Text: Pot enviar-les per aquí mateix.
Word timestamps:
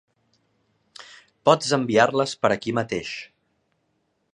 Pot 1.49 1.69
enviar-les 1.79 2.35
per 2.47 2.53
aquí 2.57 2.77
mateix. 2.83 3.17